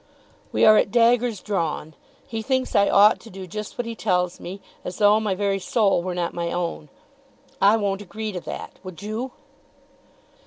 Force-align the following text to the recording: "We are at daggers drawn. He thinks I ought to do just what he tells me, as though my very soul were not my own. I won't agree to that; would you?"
"We 0.51 0.65
are 0.65 0.77
at 0.77 0.89
daggers 0.89 1.41
drawn. 1.43 1.93
He 2.27 2.41
thinks 2.41 2.75
I 2.75 2.89
ought 2.89 3.19
to 3.19 3.29
do 3.29 3.45
just 3.45 3.77
what 3.77 3.85
he 3.85 3.93
tells 3.93 4.39
me, 4.39 4.59
as 4.83 4.97
though 4.97 5.19
my 5.19 5.35
very 5.35 5.59
soul 5.59 6.01
were 6.01 6.15
not 6.15 6.33
my 6.33 6.51
own. 6.51 6.89
I 7.61 7.77
won't 7.77 8.01
agree 8.01 8.31
to 8.31 8.39
that; 8.39 8.79
would 8.81 9.03
you?" 9.03 9.31